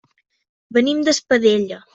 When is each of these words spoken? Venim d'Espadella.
Venim 0.79 1.05
d'Espadella. 1.09 1.83